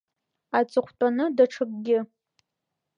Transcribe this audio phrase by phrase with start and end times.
[0.57, 1.99] Аҵыхәтәаны даҽакгьы.